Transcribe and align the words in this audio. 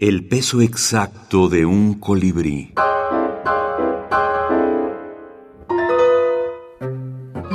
El 0.00 0.26
peso 0.26 0.62
exacto 0.62 1.50
de 1.50 1.66
un 1.66 2.00
colibrí. 2.00 2.72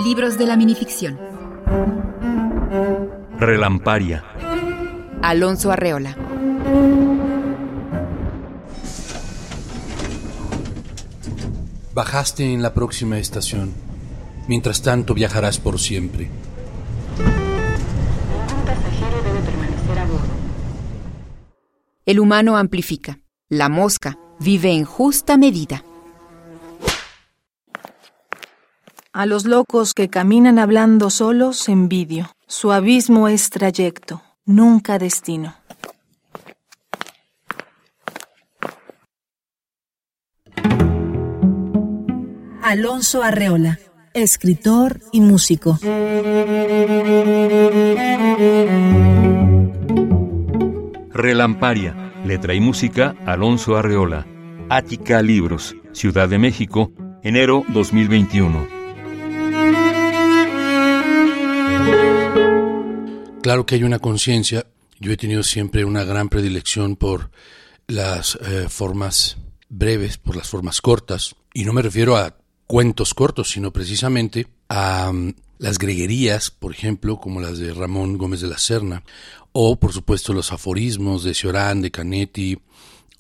Libros 0.05 0.37
de 0.37 0.45
la 0.45 0.55
minificción. 0.55 1.17
Relamparia. 3.39 4.23
Alonso 5.23 5.71
Arreola. 5.71 6.15
Bajaste 11.95 12.53
en 12.53 12.61
la 12.61 12.75
próxima 12.75 13.17
estación. 13.17 13.73
Mientras 14.47 14.83
tanto 14.83 15.15
viajarás 15.15 15.57
por 15.57 15.79
siempre. 15.79 16.29
El 22.05 22.19
humano 22.19 22.55
amplifica. 22.55 23.19
La 23.49 23.67
mosca 23.67 24.19
vive 24.39 24.71
en 24.71 24.85
justa 24.85 25.37
medida. 25.37 25.83
A 29.11 29.25
los 29.25 29.45
locos 29.45 29.95
que 29.95 30.07
caminan 30.07 30.59
hablando 30.59 31.09
solos 31.09 31.67
envidio. 31.67 32.29
Su 32.47 32.71
abismo 32.71 33.27
es 33.27 33.49
trayecto, 33.49 34.21
nunca 34.45 34.99
destino. 34.99 35.55
Alonso 42.61 43.23
Arreola, 43.23 43.79
escritor 44.13 44.99
y 45.11 45.21
músico. 45.21 45.79
Relamparia. 51.15 52.11
Letra 52.25 52.53
y 52.55 52.59
música 52.59 53.15
Alonso 53.25 53.77
Arreola. 53.77 54.27
Ática 54.69 55.21
Libros. 55.21 55.73
Ciudad 55.93 56.27
de 56.27 56.37
México. 56.37 56.91
Enero 57.23 57.63
2021. 57.69 58.67
Claro 63.41 63.65
que 63.65 63.75
hay 63.75 63.83
una 63.85 63.99
conciencia. 63.99 64.65
Yo 64.99 65.13
he 65.13 65.17
tenido 65.17 65.41
siempre 65.43 65.85
una 65.85 66.03
gran 66.03 66.27
predilección 66.27 66.97
por 66.97 67.31
las 67.87 68.37
eh, 68.41 68.65
formas 68.67 69.37
breves, 69.69 70.17
por 70.17 70.35
las 70.35 70.49
formas 70.49 70.81
cortas. 70.81 71.37
Y 71.53 71.63
no 71.63 71.71
me 71.71 71.81
refiero 71.81 72.17
a 72.17 72.35
cuentos 72.67 73.13
cortos, 73.13 73.51
sino 73.51 73.71
precisamente 73.71 74.47
a 74.69 75.11
mm, 75.11 75.33
las 75.59 75.77
greguerías, 75.77 76.51
por 76.51 76.73
ejemplo, 76.73 77.17
como 77.17 77.41
las 77.41 77.57
de 77.59 77.73
Ramón 77.73 78.17
Gómez 78.17 78.41
de 78.41 78.47
la 78.47 78.57
Serna, 78.57 79.03
o 79.51 79.77
por 79.79 79.93
supuesto 79.93 80.33
los 80.33 80.51
aforismos 80.51 81.23
de 81.23 81.33
Ciorán, 81.33 81.81
de 81.81 81.91
Canetti, 81.91 82.57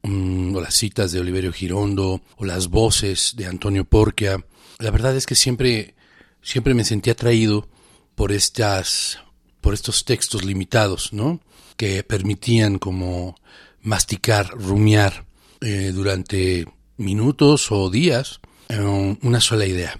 mm, 0.03 0.55
o 0.55 0.61
las 0.61 0.75
citas 0.75 1.11
de 1.11 1.19
Oliverio 1.19 1.53
Girondo, 1.53 2.21
o 2.37 2.45
las 2.45 2.67
voces 2.67 3.33
de 3.37 3.45
Antonio 3.45 3.85
Porquia. 3.85 4.43
La 4.79 4.91
verdad 4.91 5.15
es 5.15 5.25
que 5.25 5.35
siempre, 5.35 5.95
siempre 6.41 6.73
me 6.73 6.83
sentí 6.83 7.09
atraído 7.09 7.67
por 8.15 8.31
estas, 8.31 9.19
por 9.61 9.73
estos 9.73 10.05
textos 10.05 10.43
limitados, 10.43 11.13
¿no? 11.13 11.39
Que 11.77 12.03
permitían 12.03 12.79
como 12.79 13.35
masticar, 13.81 14.49
rumiar 14.49 15.25
eh, 15.61 15.91
durante 15.93 16.65
minutos 16.97 17.71
o 17.71 17.89
días 17.89 18.39
eh, 18.69 19.17
una 19.21 19.41
sola 19.41 19.65
idea. 19.65 19.99